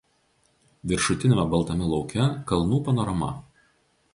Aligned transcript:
Viršutiniame 0.91 1.45
baltame 1.51 1.91
lauke 1.91 2.31
kalnų 2.53 2.81
panorama. 2.89 3.29